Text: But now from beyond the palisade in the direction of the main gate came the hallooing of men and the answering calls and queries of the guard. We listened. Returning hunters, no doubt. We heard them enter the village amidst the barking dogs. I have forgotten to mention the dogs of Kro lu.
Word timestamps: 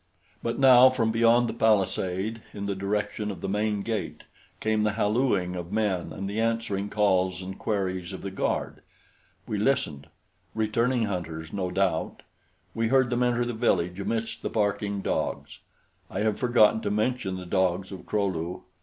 But 0.41 0.57
now 0.57 0.89
from 0.89 1.11
beyond 1.11 1.47
the 1.47 1.53
palisade 1.53 2.41
in 2.55 2.65
the 2.65 2.73
direction 2.73 3.29
of 3.29 3.41
the 3.41 3.47
main 3.47 3.83
gate 3.83 4.23
came 4.59 4.81
the 4.81 4.93
hallooing 4.93 5.55
of 5.55 5.71
men 5.71 6.11
and 6.11 6.27
the 6.27 6.39
answering 6.41 6.89
calls 6.89 7.43
and 7.43 7.59
queries 7.59 8.11
of 8.11 8.23
the 8.23 8.31
guard. 8.31 8.81
We 9.45 9.59
listened. 9.59 10.07
Returning 10.55 11.03
hunters, 11.03 11.53
no 11.53 11.69
doubt. 11.69 12.23
We 12.73 12.87
heard 12.87 13.11
them 13.11 13.21
enter 13.21 13.45
the 13.45 13.53
village 13.53 13.99
amidst 13.99 14.41
the 14.41 14.49
barking 14.49 15.01
dogs. 15.03 15.59
I 16.09 16.21
have 16.21 16.39
forgotten 16.39 16.81
to 16.81 16.89
mention 16.89 17.37
the 17.37 17.45
dogs 17.45 17.91
of 17.91 18.07
Kro 18.07 18.25
lu. 18.25 18.63